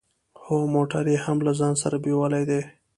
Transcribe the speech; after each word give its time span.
هو 0.43 0.57
موټر 0.73 1.03
يې 1.13 1.17
هم 1.25 1.37
له 1.47 1.51
ځان 1.59 1.73
سره 1.81 1.95
بيولی 2.03 2.43
دی. 2.49 2.61